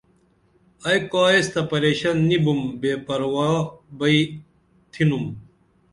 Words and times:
ائی 0.87 0.99
کائس 1.11 1.45
تے 1.53 1.61
پریشن 1.69 2.15
نی 2.29 2.37
بُم 2.43 2.59
بے 2.79 2.91
پروا 3.05 3.49
بئی 3.97 4.19
تِھنُم 4.91 5.25